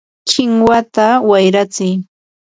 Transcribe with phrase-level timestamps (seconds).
[0.29, 1.93] ¡kinwata wayratsiy!